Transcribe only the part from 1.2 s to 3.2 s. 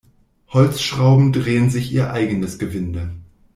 drehen sich ihr eigenes Gewinde.